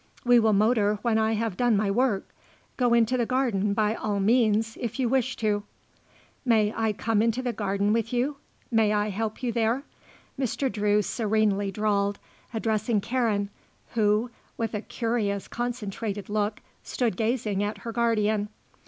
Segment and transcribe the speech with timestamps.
[0.25, 2.27] "We will motor when I have done my work.
[2.75, 5.61] Go into the garden, by all means, if you wish to."
[6.43, 8.37] "May I come into the garden with you?
[8.71, 9.83] May I help you there?"
[10.39, 10.71] Mr.
[10.71, 12.17] Drew serenely drawled,
[12.51, 13.51] addressing Karen,
[13.91, 18.49] who, with a curious, concentrated look, stood gazing at her guardian.